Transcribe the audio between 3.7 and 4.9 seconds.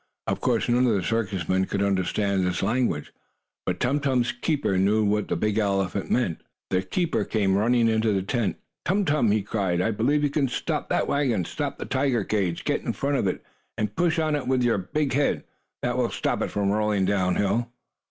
Tum Tum's keeper